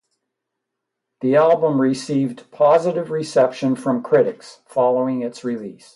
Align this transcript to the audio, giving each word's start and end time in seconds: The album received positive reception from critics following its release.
The 1.19 1.35
album 1.35 1.79
received 1.79 2.49
positive 2.49 3.11
reception 3.11 3.75
from 3.75 4.01
critics 4.01 4.61
following 4.65 5.21
its 5.21 5.43
release. 5.43 5.89